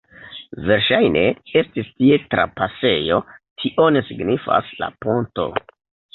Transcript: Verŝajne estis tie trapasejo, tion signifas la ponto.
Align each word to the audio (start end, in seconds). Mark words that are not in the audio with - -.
Verŝajne 0.69 1.21
estis 1.61 1.91
tie 1.99 2.17
trapasejo, 2.31 3.21
tion 3.65 4.01
signifas 4.09 4.75
la 4.83 4.91
ponto. 5.07 5.49